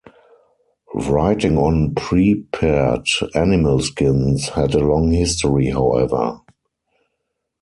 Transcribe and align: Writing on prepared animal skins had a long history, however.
Writing 0.95 1.59
on 1.59 1.93
prepared 1.93 3.05
animal 3.35 3.79
skins 3.81 4.49
had 4.49 4.73
a 4.73 4.79
long 4.79 5.11
history, 5.11 5.69
however. 5.69 6.39